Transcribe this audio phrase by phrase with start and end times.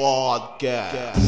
[0.00, 1.20] Podcast.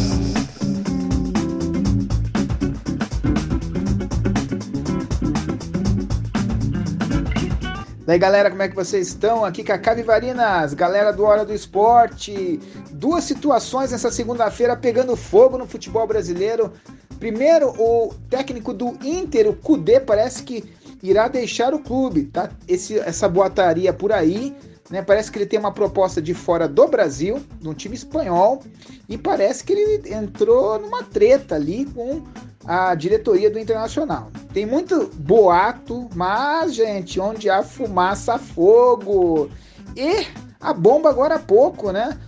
[8.06, 9.44] Daí galera, como é que vocês estão?
[9.44, 12.58] Aqui Cacá Vivarinas, galera do Hora do Esporte.
[12.92, 16.72] Duas situações essa segunda-feira pegando fogo no futebol brasileiro.
[17.18, 20.64] Primeiro, o técnico do Inter, o Cudê, parece que
[21.02, 22.48] irá deixar o clube, tá?
[22.66, 24.56] Esse, essa boataria por aí,
[24.90, 25.02] né?
[25.02, 28.62] Parece que ele tem uma proposta de fora do Brasil, de um time espanhol,
[29.08, 32.22] e parece que ele entrou numa treta ali com
[32.64, 34.30] a diretoria do Internacional.
[34.52, 39.50] Tem muito boato, mas, gente, onde há fumaça, fogo.
[39.96, 40.26] E
[40.60, 42.18] a bomba agora há pouco, né?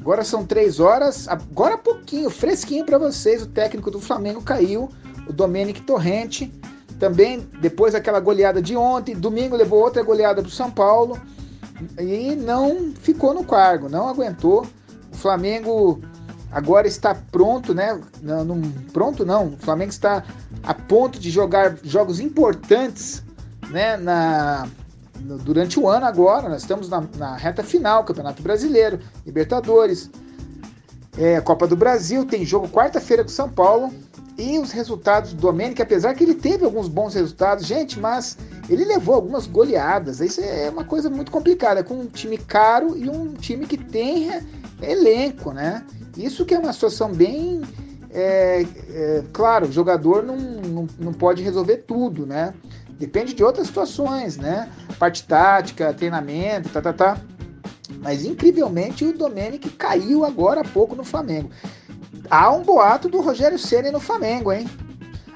[0.00, 3.42] Agora são três horas, agora há pouquinho, fresquinho para vocês.
[3.42, 4.88] O técnico do Flamengo caiu,
[5.28, 6.52] o Domenic Torrente.
[6.98, 11.20] Também, depois daquela goleada de ontem, domingo levou outra goleada para São Paulo
[11.98, 14.66] e não ficou no cargo, não aguentou.
[15.12, 16.00] O Flamengo
[16.50, 18.00] agora está pronto, né?
[18.22, 18.60] Não, não,
[18.92, 19.48] pronto não.
[19.48, 20.24] O Flamengo está
[20.62, 23.22] a ponto de jogar jogos importantes,
[23.70, 23.96] né?
[23.96, 24.68] Na,
[25.20, 30.10] durante o ano agora, nós estamos na, na, reta final, Campeonato Brasileiro, Libertadores,
[31.18, 33.92] é, Copa do Brasil, tem jogo quarta-feira com São Paulo
[34.40, 38.38] e os resultados do Domenic, apesar que ele teve alguns bons resultados, gente, mas
[38.70, 40.20] ele levou algumas goleadas.
[40.20, 44.30] Isso é uma coisa muito complicada, com um time caro e um time que tem
[44.80, 45.84] elenco, né?
[46.16, 47.60] Isso que é uma situação bem.
[48.12, 52.54] É, é, claro, o jogador não, não, não pode resolver tudo, né?
[52.98, 54.70] Depende de outras situações, né?
[54.98, 57.20] Parte tática, treinamento, tá, tá, tá.
[57.98, 61.50] Mas incrivelmente o Domenic caiu agora há pouco no Flamengo.
[62.30, 64.68] Há um boato do Rogério Ceni no Flamengo, hein?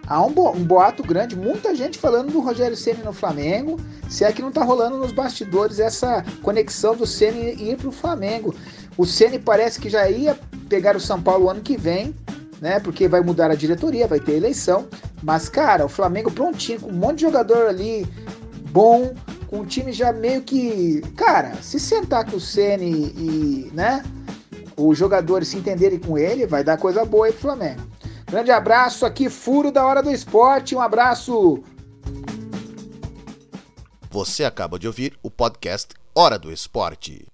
[0.06, 3.80] Há um, bo um, boato grande, muita gente falando do Rogério Ceni no Flamengo.
[4.08, 8.54] Se é que não tá rolando nos bastidores essa conexão do Ceni ir pro Flamengo.
[8.96, 10.38] O Ceni parece que já ia
[10.68, 12.14] pegar o São Paulo ano que vem,
[12.60, 12.78] né?
[12.78, 14.86] Porque vai mudar a diretoria, vai ter eleição.
[15.20, 18.06] Mas, cara, o Flamengo prontinho, com um monte de jogador ali
[18.70, 19.14] bom,
[19.48, 21.02] com o time já meio que.
[21.16, 24.04] Cara, se sentar com o Ceni e, né?
[24.76, 27.82] Os jogadores se entenderem com ele, vai dar coisa boa aí pro Flamengo.
[28.26, 30.74] Grande abraço aqui, Furo da Hora do Esporte.
[30.74, 31.62] Um abraço.
[34.10, 37.26] Você acaba de ouvir o podcast Hora do Esporte.